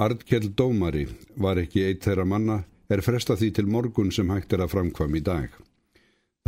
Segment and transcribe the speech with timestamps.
[0.00, 1.02] Arnkjell Dómari
[1.36, 2.54] var ekki eitt þeirra manna
[2.88, 5.50] er fresta því til morgun sem hægt er að framkvam í dag.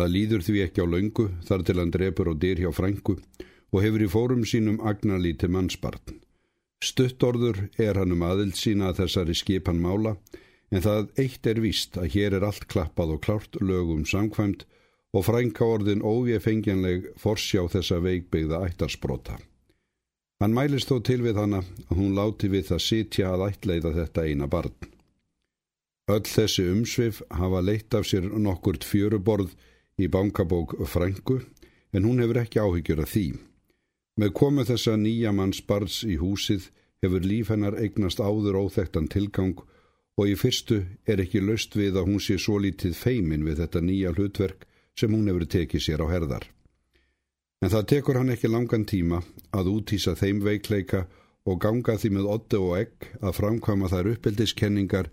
[0.00, 3.84] Það líður því ekki á laungu þar til hann drefur og dyr hjá frængu og
[3.84, 6.16] hefur í fórum sínum agnalíti mannsbarn.
[6.80, 10.16] Stuttorður er hann um aðild sína að þessari skipan mála
[10.72, 14.64] en það eitt er víst að hér er allt klappað og klárt lögum samkvæmt
[15.12, 19.36] og frænka orðin óvjefengjanleg forsjá þessa veikbyggða ættarsbrota.
[20.42, 24.22] Hann mælist þó til við hana að hún láti við það sitja að ætleiða þetta
[24.26, 24.88] eina barn.
[26.10, 29.52] Öll þessi umsvið hafa leitt af sér nokkurt fjöruborð
[30.02, 31.36] í bankabók frængu
[31.94, 33.26] en hún hefur ekki áhyggjur af því.
[34.18, 36.66] Með komu þessa nýja manns barns í húsið
[37.06, 39.62] hefur líf hennar eignast áður óþektan tilgang
[40.18, 43.84] og í fyrstu er ekki löst við að hún sé svo lítið feimin við þetta
[43.86, 44.66] nýja hlutverk
[44.98, 46.50] sem hún hefur tekið sér á herðar.
[47.62, 49.20] En það tekur hann ekki langan tíma
[49.54, 51.04] að útýsa þeim veikleika
[51.46, 55.10] og ganga því með oddi og egg að framkvama þær uppeldiskenningar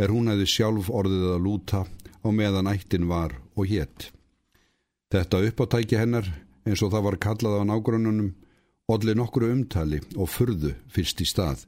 [0.00, 4.08] er hún hefði sjálf orðið að lúta á meðan ættin var og hétt.
[5.12, 6.28] Þetta uppáttæki hennar
[6.64, 8.32] eins og það var kallað á nágrununum
[8.90, 11.66] odli nokkru umtali og furðu fyrst í stað.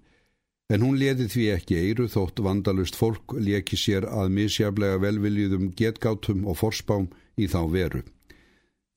[0.73, 6.47] En hún leði því ekki eiru þótt vandalust fólk leki sér að misjaflega velviljuðum getgátum
[6.49, 8.03] og forspám í þá veru.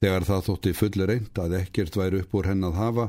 [0.06, 3.06] Þegar það þótti fullir reynd að ekkert væri upp úr henn að hafa,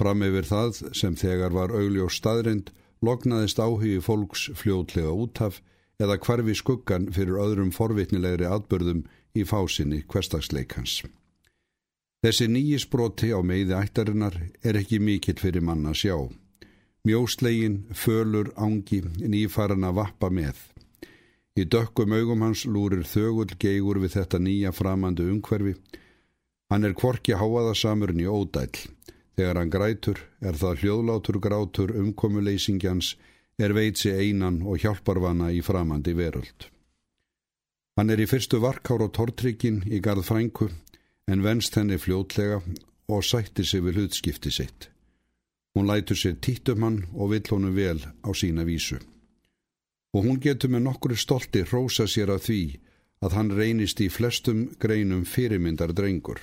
[0.00, 2.70] fram yfir það sem þegar var augljós staðrind,
[3.04, 5.58] loknaðist áhugi fólks fljótlega útaf
[6.00, 9.04] eða hvarfi skuggan fyrir öðrum forvitnilegri atbörðum
[9.36, 11.02] í fásinni hverstagsleikans.
[12.24, 16.16] Þessi nýjisbroti á meiði ættarinnar er ekki mikill fyrir manna sjá.
[17.04, 20.56] Mjóslegin, fölur, ángi, nýfaran að vappa með.
[21.60, 25.76] Í dökkum augum hans lúrir þögull geigur við þetta nýja framandu umhverfi
[26.70, 28.70] Hann er kvorki háaðasamurinn í ódæl.
[29.34, 33.14] Þegar hann grætur er það hljóðlátur grátur umkomuleysingjans
[33.58, 36.68] er veitsi einan og hjálparvana í framandi veröld.
[37.98, 40.70] Hann er í fyrstu varkár og tortrykkin í garð frængu
[41.30, 42.60] en venst henni fljótlega
[43.10, 44.88] og sættir sig við hlutskipti sitt.
[45.74, 48.98] Hún lætur sér títum hann og vill honum vel á sína vísu.
[50.14, 52.62] Og hún getur með nokkru stolti rósa sér af því
[53.22, 56.40] að hann reynist í flestum greinum fyrirmyndar drengur.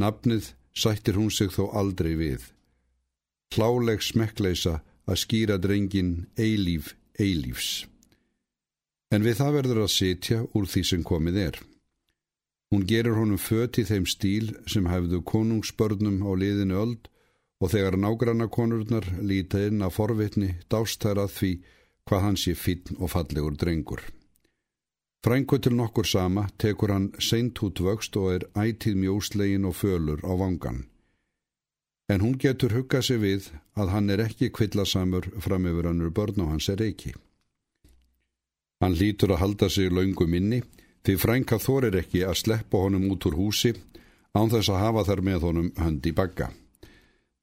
[0.00, 2.46] Nafnið sættir hún sig þó aldrei við.
[3.52, 7.84] Hláleg smekkleisa að skýra drengin eilíf eilífs.
[9.12, 11.58] En við það verður að sitja úr því sem komið er.
[12.72, 17.10] Hún gerur honum fött í þeim stíl sem hefðu konungsbörnum á liðinu öld
[17.60, 21.52] og þegar nágranna konurnar líta inn að forvitni dástærað því
[22.08, 24.00] hvað hans sé finn og fallegur drengur.
[25.22, 30.18] Frængu til nokkur sama tekur hann seint út vöxt og er ætið mjóslegin og fölur
[30.26, 30.80] á vangan.
[32.10, 36.42] En hún getur huggað sig við að hann er ekki kvillasamur fram yfir hannur börn
[36.42, 37.14] og hans er ekki.
[38.82, 40.58] Hann lítur að halda sig laungum inni
[41.06, 43.72] því frænka þorir ekki að sleppa honum út úr húsi
[44.34, 46.50] án þess að hafa þar með honum hönd í bagga.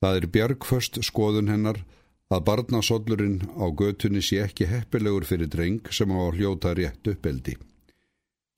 [0.04, 1.80] Það er bjargföst skoðun hennar
[2.30, 7.56] að barnasollurinn á götunni sé ekki heppilegur fyrir dreng sem á hljóta rétt uppeldi.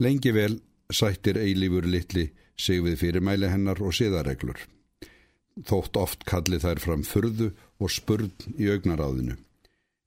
[0.02, 0.56] Lengi vel
[0.90, 4.58] sættir eilífur litli sig við fyrirmæli hennar og siðareglur.
[5.68, 9.36] Þótt oft kalli þær fram fyrðu og spurn í augnaráðinu.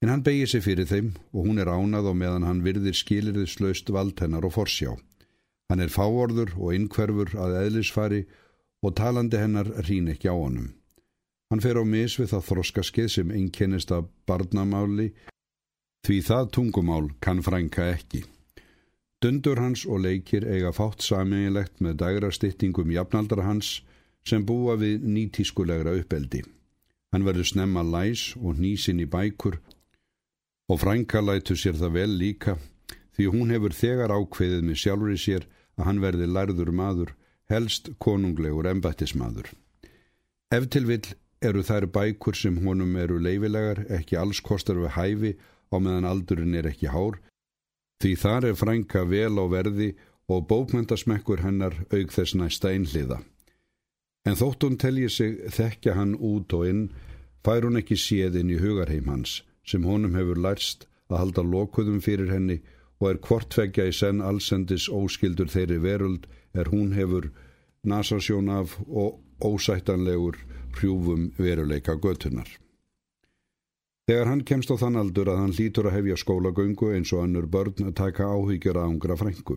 [0.02, 3.92] En hann begir sig fyrir þeim og hún er ánað og meðan hann virðir skilirðislaust
[3.94, 4.96] vald hennar og forsjá.
[5.70, 8.24] Hann er fáorður og innkverfur að eðlisfari
[8.84, 10.74] og talandi hennar rín ekki á honum.
[11.50, 15.12] Hann fer á mis við það þroskaskeið sem einkennist af barnamáli
[16.04, 18.24] því það tungumál kann frænka ekki.
[19.24, 23.78] Dundur hans og leikir eiga fátt saminlegt með dagrastýttingum jafnaldra hans
[24.28, 26.42] sem búa við nýtískulegra uppeldi.
[27.08, 29.56] Hann verður snemma læs og nýsin í bækur
[30.68, 32.58] og frænka lætu sér það vel líka
[33.16, 35.48] því hún hefur þegar ákveðið með sjálfur í sér
[35.78, 37.16] að hann verði lærður maður,
[37.48, 39.48] helst konunglegur embættismadur.
[40.52, 45.36] Ef til vill eru þær bækur sem honum eru leifilegar ekki alls kostar við hæfi
[45.72, 47.24] á meðan aldurinn er ekki hár
[48.04, 49.94] Því þar er frænka vel á verði
[50.28, 53.22] og bókmyndasmekkur hennar auk þess næsta einhliða.
[54.28, 56.82] En þótt hún telji sig þekkja hann út og inn,
[57.40, 62.28] fær hún ekki séðinn í hugarheim hans, sem honum hefur lærst að halda lokuðum fyrir
[62.28, 62.58] henni
[63.00, 67.30] og er kvortveggja í senn allsendis óskildur þeirri veröld er hún hefur
[67.88, 70.36] nasasjón af og ósættanlegur
[70.76, 72.52] hrjúfum veruleika götunar.
[74.04, 77.46] Þegar hann kemst á þann aldur að hann lítur að hefja skólagöngu eins og annur
[77.48, 79.56] börn að taka áhyggjur að ángra frængu.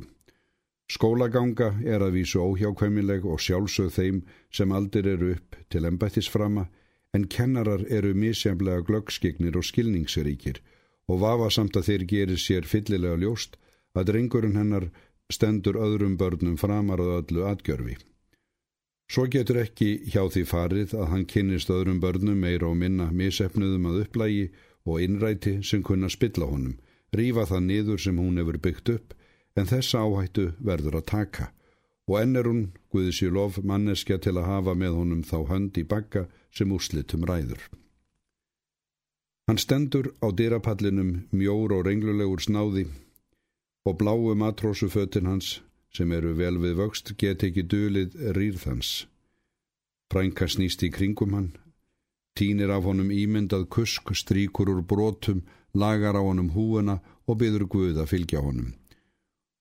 [0.88, 4.22] Skólaganga er að vísu óhjákvæmileg og sjálfsög þeim
[4.56, 6.70] sem aldir eru upp til embættisframa
[7.18, 10.62] en kennarar eru misjæmlega glöggskignir og skilningsríkir
[11.12, 13.60] og vafa samt að þeir gerir sér fyllilega ljóst
[14.00, 14.88] að drengurinn hennar
[15.34, 17.98] stendur öðrum börnum framar að öllu atgjörfi.
[19.08, 23.88] Svo getur ekki hjá því farið að hann kynnist öðrum börnum meira og minna misefnuðum
[23.92, 24.48] að upplægi
[24.88, 26.76] og innræti sem kunna spilla honum,
[27.16, 29.14] rífa það niður sem hún hefur byggt upp,
[29.56, 31.52] en þessa áhættu verður að taka
[32.08, 32.62] og enn er hún,
[32.92, 37.60] Guðisjú lof, manneskja til að hafa með honum þá hönd í bakka sem úslitum ræður.
[39.48, 42.88] Hann stendur á dyrapallinum mjór og renglulegur snáði
[43.88, 45.58] og bláu matrósufötin hans
[45.98, 49.08] sem eru vel við vöxt get ekki dölið rýrðans.
[50.14, 51.52] Frænka snýst í kringum hann,
[52.38, 55.42] tínir af honum ímyndað kusk, stríkur úr brotum,
[55.74, 58.76] lagar á honum húuna og byður Guð að fylgja honum.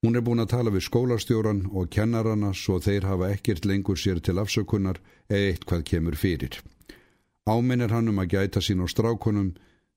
[0.05, 4.21] Hún er búin að tala við skólastjóran og kennarana svo þeir hafa ekkert lengur sér
[4.21, 6.61] til afsökunar eða eitt hvað kemur fyrir.
[7.47, 9.55] Áminnir hann um að gæta sín á strákunum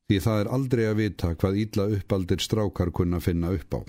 [0.10, 3.82] því það er aldrei að vita hvað ítla uppaldir strákar kunna finna upp á.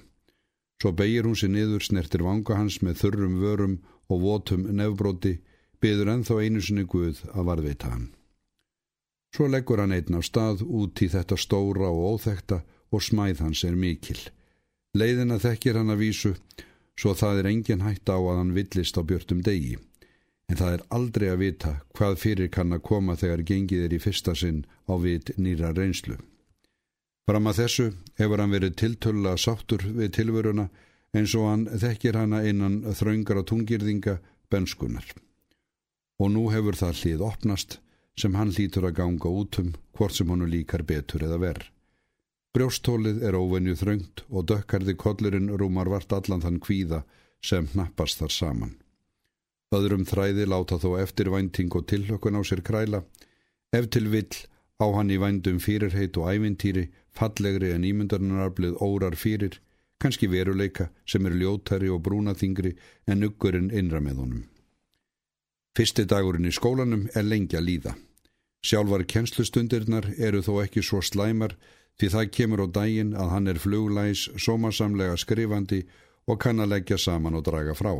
[0.80, 3.76] Svo beigir hún sér niður snertir vanga hans með þurrum vörum
[4.08, 5.34] og votum nefbróti,
[5.80, 8.08] byður enþá einu sinni Guð að varðveita hann.
[9.36, 13.62] Svo leggur hann einn á stað út í þetta stóra og óþekta og smæð hans
[13.68, 14.18] er mikil.
[14.96, 16.32] Leiðina þekkir hann að vísu
[16.98, 19.76] svo það er engin hætt á að hann villist á björtum degi.
[20.50, 24.02] En það er aldrei að vita hvað fyrir kann að koma þegar gengið er í
[24.02, 26.18] fyrsta sinn á vit nýra reynslu.
[27.30, 27.84] Fram að þessu
[28.18, 30.64] hefur hann verið tiltölla sáttur við tilveruna
[31.14, 34.16] eins og hann þekkir hana innan þraungar á tungirðinga
[34.50, 35.06] benskunar.
[36.18, 37.76] Og nú hefur það hlið opnast
[38.18, 41.68] sem hann lítur að ganga útum hvort sem hannu líkar betur eða verð.
[42.50, 47.04] Brjóstólið er óvenju þröngt og dökkarði kollurinn rúmar vart allan þann kvíða
[47.46, 48.72] sem hnappast þar saman.
[49.70, 53.04] Öðrum þræði láta þó eftir vænting og tillökun á sér kræla.
[53.70, 54.34] Ef til vill
[54.82, 59.58] á hann í vændum fyrirheit og ævintýri, fallegri en ímyndarnarblið órar fyrir,
[60.00, 62.76] kannski veruleika sem er ljótari og brúnaþingri
[63.06, 64.46] en uggurinn innra með honum.
[65.76, 67.94] Fyrsti dagurinn í skólanum er lengja líða.
[68.64, 71.54] Sjálfar kennslustundirnar eru þó ekki svo slæmar
[72.00, 75.82] Því það kemur á daginn að hann er fluglæs, sómasamlega skrifandi
[76.32, 77.92] og kann að leggja saman og draga frá.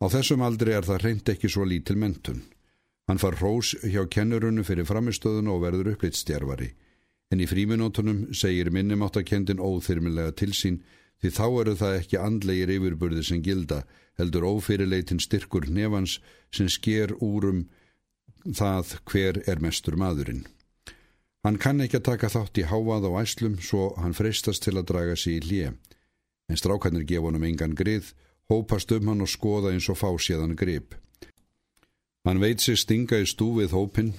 [0.00, 2.40] Á þessum aldri er það reynd ekki svo lítil mentun.
[3.04, 6.70] Hann far hrós hjá kennurunu fyrir framistöðun og verður upplitt stjærvari.
[7.30, 10.80] En í fríminótonum segir minnumáttakendin óþyrmilega til sín
[11.22, 13.84] því þá eru það ekki andlegir yfirburði sem gilda
[14.18, 16.18] heldur ófyrirleitin styrkur nefans
[16.54, 17.68] sem sker úrum
[18.44, 20.46] það hver er mestur maðurinn.
[21.44, 24.88] Hann kann ekki að taka þátt í háað á æslum svo hann freistast til að
[24.90, 25.70] draga sig í hlje.
[26.50, 28.10] En strákarnir gefa honum engan grið,
[28.50, 30.96] hópast um hann og skoða eins og fá séðan grip.
[32.28, 34.12] Hann veit sig stinga í stúfið hópin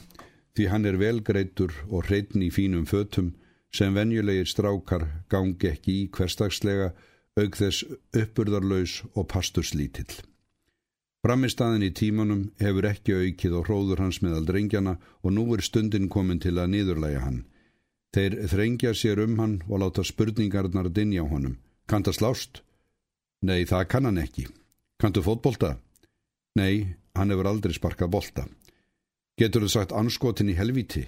[0.56, 3.34] því hann er velgreitur og hreitn í fínum fötum
[3.72, 6.92] sem venjulegir strákar gangi ekki í hverstagslega
[7.40, 7.86] auk þess
[8.18, 10.12] uppurðarlaus og pasturslítill.
[11.22, 16.10] Framistaðin í tímanum hefur ekki aukið og hróður hans meðal drengjana og nú er stundin
[16.10, 17.44] komin til að niðurlæga hann.
[18.12, 21.60] Þeir þrengja sér um hann og láta spurningarnar dinja honum.
[21.88, 22.64] Kanta slást?
[23.46, 24.48] Nei, það kann hann ekki.
[25.00, 25.78] Kantu fótbolta?
[26.58, 28.48] Nei, hann hefur aldrei sparkað bolta.
[29.42, 31.02] Getur þú sagt anskotin í helviti?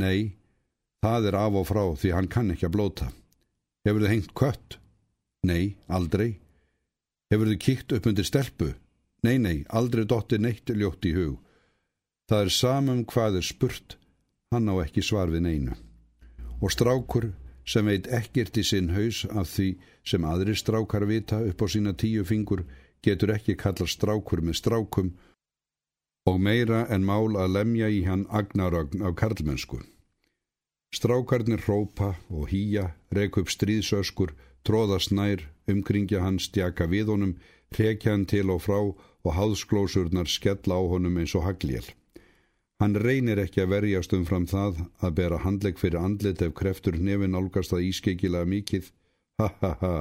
[0.00, 0.38] Nei,
[1.04, 3.08] það er af og frá því hann kann ekki að blóta.
[3.84, 4.76] Hefur þú hengt kött?
[5.44, 6.38] Nei, aldrei.
[7.28, 8.70] Hefur þú kíkt upp undir stelpu?
[9.26, 11.34] Nei, nei, aldrei dotti neitt ljótt í hug.
[12.30, 13.98] Það er samum hvað er spurt,
[14.54, 15.76] hann á ekki svar við neinu.
[16.64, 17.34] Og strákur
[17.68, 19.68] sem veit ekkert í sinn haus af því
[20.08, 22.64] sem aðri strákar vita upp á sína tíu fingur
[23.04, 25.12] getur ekki kalla strákur með strákum
[26.26, 29.80] og meira en mál að lemja í hann agnarögn af karlmennsku.
[30.92, 37.34] Strákarnir hrópa og hýja, rek upp stríðsöskur, tróða snær, umkringja hans, stjaka við honum,
[37.72, 41.88] rekja hann til og frá og háðsklósurnar skella á honum eins og hagljél.
[42.82, 46.98] Hann reynir ekki að verjast um fram það að bera handlegg fyrir andlit ef kreftur
[46.98, 48.88] nefin álgast að ískekilega mikið.
[49.38, 49.92] Ha ha ha,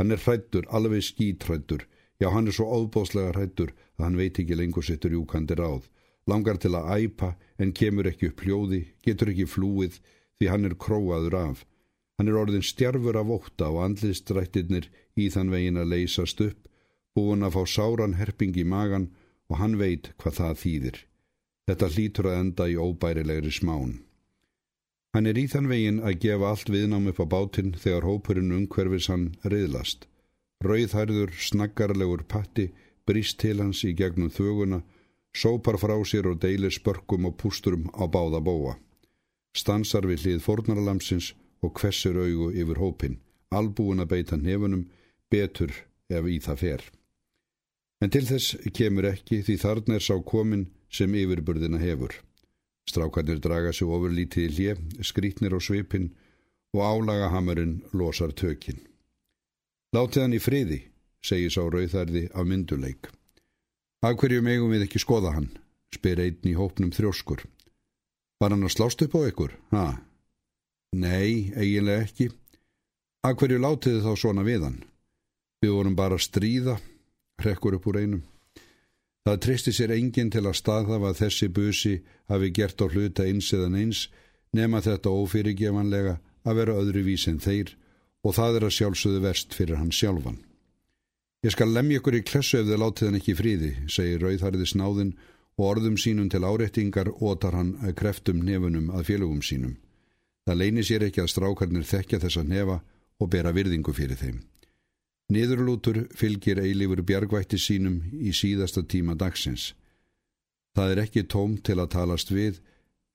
[0.00, 1.84] hann er hrættur, alveg skítrættur.
[2.20, 5.88] Já, hann er svo óbóslega hrættur að hann veit ekki lengur sittur júkandi ráð.
[6.26, 10.00] Langar til að æpa en kemur ekki upp hljóði, getur ekki flúið
[10.38, 11.66] því hann er króaður af.
[12.16, 16.66] Hann er orðin stjarfur af óta og andlistrættirnir í þann vegin að leysast upp
[17.16, 19.10] búin að fá sáran herping í magan
[19.48, 20.98] og hann veit hvað það þýðir.
[21.66, 23.94] Þetta hlýtur að enda í óbærilegri smán.
[25.16, 29.08] Hann er í þann vegin að gefa allt viðnám upp á bátinn þegar hópurinn umhverfis
[29.12, 30.04] hann riðlast.
[30.64, 32.70] Rauðhærður, snaggarlegur patti
[33.06, 34.82] brist til hans í gegnum þöguna,
[35.36, 38.76] sópar frá sér og deilir spörkum og pústurum á báða bóa.
[39.56, 41.32] Stansar við hlið fornaralamsins
[41.64, 43.18] og hvessir augu yfir hópin,
[43.50, 44.86] albúin að beita nefunum,
[45.30, 45.72] betur
[46.08, 46.82] ef í það fer.
[48.02, 52.12] En til þess kemur ekki því þarna er sá komin sem yfirburðina hefur.
[52.86, 56.12] Strákarnir draga sig ofurlítið í hlje, skrítnir á svipin
[56.76, 58.78] og álagahamurinn losar tökin.
[59.94, 60.80] Látið hann í friði,
[61.22, 63.10] segir sá rauðarði af mynduleik.
[64.02, 65.52] Af hverju megum við ekki skoða hann,
[65.94, 67.44] spyr einn í hópnum þrjóskur.
[68.40, 69.86] Var hann að slást upp á ykkur, ha?
[70.96, 72.30] Nei, eiginlega ekki.
[73.26, 74.80] Af hverju látið þið þá svona við hann?
[75.62, 76.76] Við vorum bara að stríða,
[77.40, 78.24] hrekkur upp úr einum.
[79.26, 81.94] Það tristi sér enginn til að staðhafa að þessi busi
[82.30, 84.04] hafi gert á hluta eins eðan eins
[84.54, 87.72] nema þetta ófyrirgevanlega að vera öðru vís en þeir
[88.26, 90.40] og það er að sjálfsögðu verst fyrir hann sjálfan.
[91.46, 95.12] Ég skal lemja ykkur í klessu ef þið látið hann ekki fríði, segir Rauðharði snáðin
[95.56, 99.76] og orðum sínum til árettingar ótar hann kreftum nefunum að félögum sínum.
[100.46, 102.80] Það leini sér ekki að strákarnir þekkja þessa nefa
[103.22, 104.42] og bera virðingu fyrir þeim.
[105.32, 109.72] Niðurlútur fylgir eilífur bjargvætti sínum í síðasta tíma dagsins.
[110.76, 112.60] Það er ekki tóm til að talast við,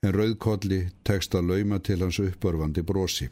[0.03, 3.29] en rauðkolli tekst að lauma til hans uppörfandi brosi.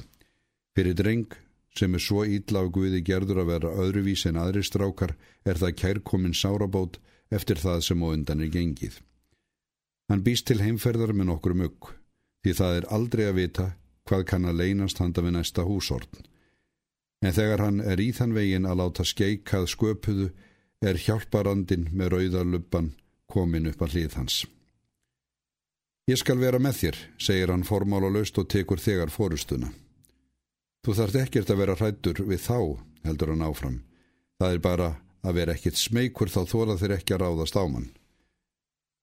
[0.77, 1.33] Fyrir dreng,
[1.77, 5.77] sem er svo ítla á Guði gerður að vera öðruvís en aðri strákar, er það
[5.81, 6.99] kærkomin sárabót
[7.31, 8.97] eftir það sem á undan er gengið.
[10.09, 11.93] Hann býst til heimferðar með nokkur mugg,
[12.41, 13.69] því það er aldrei að vita
[14.09, 16.29] hvað kann að leynast handa við næsta húsortn
[17.21, 20.29] en þegar hann er í þann vegin að láta skeikað sköpuðu
[20.85, 22.93] er hjálparandin með rauðarlubban
[23.29, 24.37] komin upp að hlið hans.
[26.09, 29.69] Ég skal vera með þér, segir hann formála löst og tekur þegar fórustuna.
[30.85, 32.59] Þú þarft ekkert að vera hrættur við þá,
[33.03, 33.79] heldur hann áfram.
[34.39, 34.89] Það er bara
[35.25, 37.89] að vera ekkert smeykur þá þóla þeir ekki að ráðast ámann.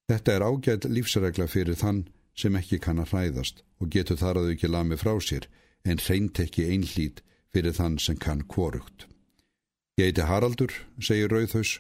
[0.06, 2.06] Þetta er ágætt lífsregla fyrir þann
[2.36, 5.48] sem ekki kann að hræðast og getur þar að þau ekki lami frá sér
[5.84, 9.08] en reynt ekki einhlít fyrir þann sem kann kvorugt.
[9.96, 11.78] Ég heiti Haraldur, segir Rauðhaus,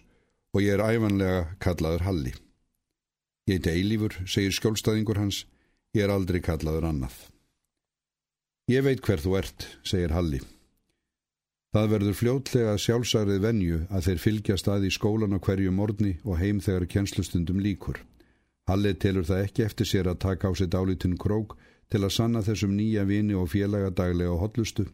[0.56, 2.32] og ég er æfanlega kallaður Halli.
[3.46, 5.44] Ég heiti Eilífur, segir skjólstaðingur hans,
[5.92, 7.18] ég er aldrei kallaður annað.
[8.66, 10.40] Ég veit hver þú ert, segir Halli.
[11.76, 16.40] Það verður fljótlega sjálfsærið venju að þeir fylgja stað í skólan á hverju morgni og
[16.40, 18.00] heim þegar kjenslustundum líkur.
[18.66, 21.54] Halli telur það ekki eftir sér að taka á sitt álítinn krók
[21.92, 24.88] til að sanna þessum nýja vini og félaga daglega og hotlustu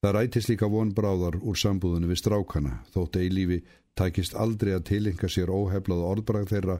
[0.00, 3.58] Það rætist líka von bráðar úr sambúðinu við strákana, þótt eilífi
[4.00, 6.76] tækist aldrei að tilenga sér óheflað orðbrað þeirra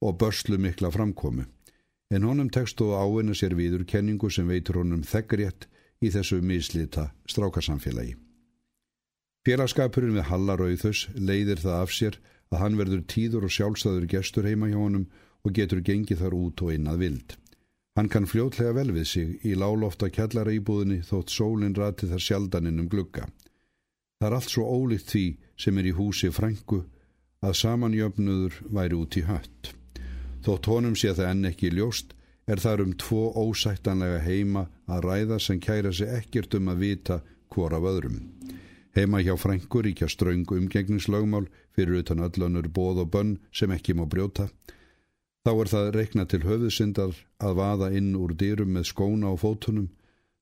[0.00, 1.44] og börslu mikla framkomu.
[2.12, 5.68] En honum tekstu áina sér viður kenningu sem veitur honum þeggrétt
[6.04, 8.16] í þessu mislita strákasamfélagi.
[9.44, 12.18] Félagskapurinn við Hallarauðus leiðir það af sér
[12.52, 15.08] að hann verður tíður og sjálfstæður gestur heima hjá honum
[15.44, 17.36] og getur gengið þar út og inn að vild.
[17.94, 22.80] Hann kann fljótlega vel við sig í lálofta kjallara íbúðinni þótt sólinn rati þar sjaldaninn
[22.82, 23.28] um glugga.
[24.18, 25.24] Það er allt svo ólíkt því
[25.60, 26.80] sem er í húsi frængu
[27.44, 29.74] að samanjöfnuður væri út í hött.
[30.44, 32.12] Þótt honum sé það enn ekki ljóst
[32.46, 37.20] er þar um tvo ósættanlega heima að ræða sem kæra sig ekkert um að vita
[37.54, 38.20] hvora af öðrum.
[38.94, 44.04] Heima hjá frængur íkja ströngu umgengningslögmál fyrir utan öllunur bóð og bönn sem ekki má
[44.06, 44.50] brjóta
[45.44, 49.90] Þá er það reikna til höfuðsyndar að vaða inn úr dýrum með skóna og fótunum.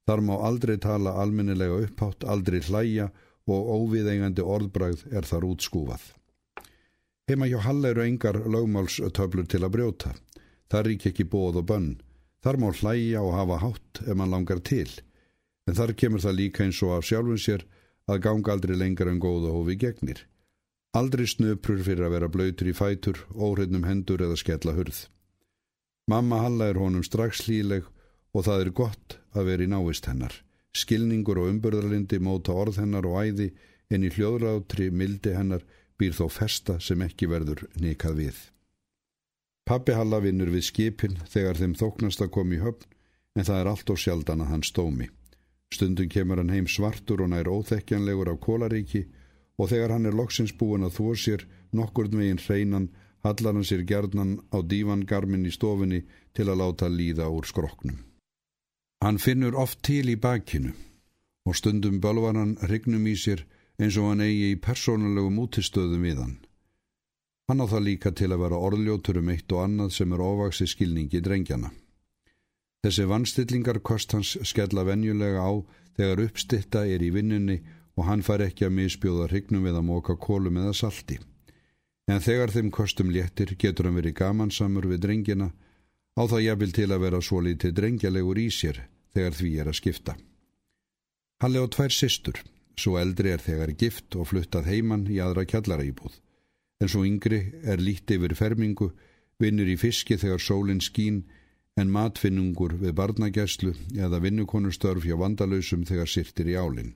[0.06, 3.08] Þar má aldrei tala alminnilega upphátt, aldrei hlæja
[3.50, 6.04] og óviðengandi orðbragð er þar útskúfað.
[7.32, 10.10] Heima hjá Hall eru engar lögmálstöflur til að brjóta.
[10.68, 11.94] Það rík ekki bóð og bönn.
[12.44, 14.90] Þar má hlæja og hafa hátt ef mann langar til.
[15.64, 17.64] En þar kemur það líka eins og af sjálfum sér
[18.04, 20.20] að ganga aldrei lengar en góða hófi gegnir.
[20.92, 25.06] Aldrei snöprur fyrir að vera blöytur í fætur, óhreitnum hendur eða skella hurð.
[26.12, 27.88] Mamma Halla er honum strax hlíleg
[28.36, 30.36] og það er gott að vera í návist hennar.
[30.76, 33.54] Skilningur og umbörðarlindi móta orð hennar og æði
[33.88, 35.64] en í hljóðrátri mildi hennar
[36.02, 38.38] býr þó festa sem ekki verður nikað við.
[39.62, 42.88] Pappi Halla vinnur við skipin þegar þeim þóknast að koma í höfn
[43.38, 45.08] en það er allt og sjaldan að hann stómi.
[45.72, 49.06] Stundum kemur hann heim svartur og nær óþekkjanlegur á kólaríki
[49.56, 52.90] og þegar hann er loksins búin að þvó sér nokkurn veginn hreinan
[53.22, 56.02] hallar hann sér gerðnan á dívangarmin í stofinni
[56.34, 58.02] til að láta líða úr skroknum.
[59.02, 60.74] Hann finnur oft til í bakinu
[61.46, 63.46] og stundum bölvar hann hrygnum í sér
[63.80, 66.36] eins og hann eigi í persónulegum útistöðum við hann.
[67.48, 70.68] Hann á það líka til að vera orðljótur um eitt og annað sem er ofaksi
[70.70, 71.72] skilningi drengjana.
[72.82, 75.52] Þessi vannstillingar kost hans skella venjulega á
[75.96, 77.60] þegar uppstitta er í vinnunni
[77.96, 81.18] og hann far ekki að misbjóða hrygnum við að móka kólum eða salti.
[82.10, 85.52] en þegar þeim kostum léttir getur hann verið gamansamur við drengina
[86.18, 88.80] á það jafnvel til að vera svo litið drengjalegur í sér
[89.14, 90.16] þegar því er að skipta.
[91.42, 92.42] Halli á tvær systur,
[92.78, 96.14] svo eldri er þegar gift og fluttað heimann í aðra kjallara íbúð,
[96.80, 98.90] en svo yngri er lítið yfir fermingu,
[99.40, 101.22] vinnur í fiski þegar sólinn skín,
[101.76, 106.92] en matfinnungur við barnagæslu eða vinnukonustörf hjá vandalösum þegar sirtir í álinn.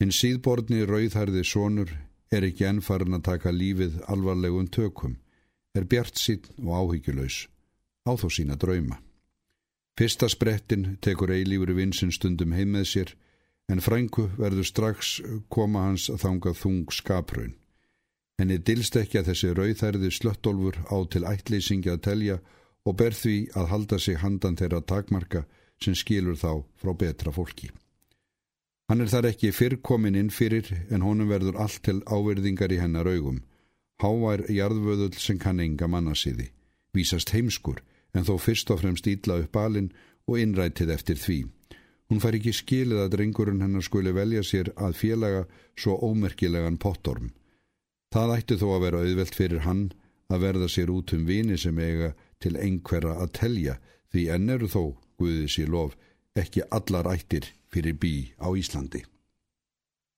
[0.00, 1.92] Hinn síðborðni rauðhærði sonur
[2.32, 5.18] er ekki ennfarin að taka lífið alvarlegum tökum,
[5.76, 7.46] er bjart sín og áhyggjulös,
[8.08, 8.96] á þó sína drauma.
[9.98, 13.10] Fyrsta sprettin tekur eilífur vinsinn stundum heim með sér,
[13.70, 17.54] en frængu verður strax koma hans að þanga þung skapraun.
[18.40, 22.38] Henni dilst ekki að þessi rauðhærði slöttolfur á til ættlýsingi að telja
[22.88, 25.44] og ber því að halda sig handan þeirra takmarka
[25.80, 27.68] sem skilur þá frá betra fólki.
[28.88, 32.80] Hann er þar ekki fyrr komin inn fyrir en honum verður allt til áverðingar í
[32.80, 33.44] hennar augum.
[34.02, 36.48] Hávær jarðvöðull sem kann enga mannasiði.
[36.96, 37.84] Vísast heimskur
[38.16, 39.92] en þó fyrst og fremst ítla upp balinn
[40.26, 41.38] og innrætið eftir því.
[42.10, 45.44] Hún fær ekki skilið að drengurinn hennar skuli velja sér að félaga
[45.78, 47.30] svo ómerkilegan pottorm.
[48.10, 49.84] Það ætti þó að vera auðvelt fyrir hann
[50.30, 52.10] að verða sér út um vini sem eiga
[52.42, 53.78] til einhverja að telja
[54.10, 54.82] því enn eru þó,
[55.20, 55.96] Guðið sér lof,
[56.34, 59.04] ekki allar ættir fyrir bí á Íslandi.